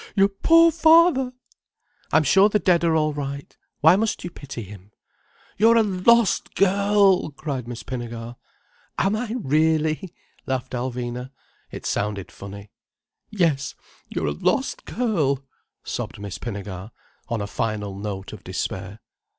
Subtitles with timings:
[0.15, 1.31] Your poor father!"
[2.11, 3.55] "I'm sure the dead are all right.
[3.81, 4.89] Why must you pity him?"
[5.57, 8.35] "You're a lost girl!" cried Miss Pinnegar.
[8.97, 10.15] "Am I really?"
[10.47, 11.29] laughed Alvina.
[11.69, 12.71] It sounded funny.
[13.29, 13.75] "Yes,
[14.09, 15.43] you're a lost girl,"
[15.83, 16.89] sobbed Miss Pinnegar,
[17.27, 19.01] on a final note of despair.